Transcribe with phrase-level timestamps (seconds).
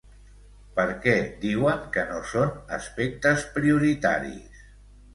[0.79, 1.13] Per què
[1.43, 4.63] diuen que no són aspectes prioritaris?